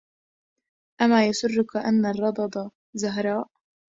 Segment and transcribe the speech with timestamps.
[1.01, 3.47] أما يسرك أن الررض زهراء